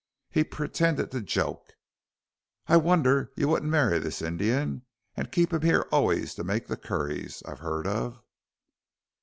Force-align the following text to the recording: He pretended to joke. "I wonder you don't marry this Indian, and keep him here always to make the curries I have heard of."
He 0.31 0.43
pretended 0.43 1.11
to 1.11 1.21
joke. 1.21 1.73
"I 2.65 2.75
wonder 2.75 3.31
you 3.37 3.45
don't 3.45 3.65
marry 3.69 3.99
this 3.99 4.19
Indian, 4.23 4.81
and 5.15 5.31
keep 5.31 5.53
him 5.53 5.61
here 5.61 5.87
always 5.91 6.33
to 6.33 6.43
make 6.43 6.65
the 6.65 6.75
curries 6.75 7.43
I 7.45 7.51
have 7.51 7.59
heard 7.59 7.85
of." 7.85 8.19